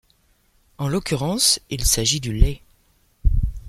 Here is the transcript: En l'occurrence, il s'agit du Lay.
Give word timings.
En 0.79 0.87
l'occurrence, 0.87 1.59
il 1.69 1.85
s'agit 1.85 2.19
du 2.19 2.33
Lay. 2.33 2.63